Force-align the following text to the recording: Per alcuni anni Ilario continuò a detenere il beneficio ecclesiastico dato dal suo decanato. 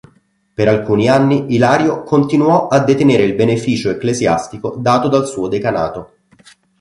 Per 0.55 0.67
alcuni 0.67 1.07
anni 1.09 1.53
Ilario 1.53 2.01
continuò 2.01 2.65
a 2.69 2.79
detenere 2.79 3.21
il 3.21 3.35
beneficio 3.35 3.91
ecclesiastico 3.91 4.73
dato 4.79 5.07
dal 5.09 5.27
suo 5.27 5.47
decanato. 5.47 6.13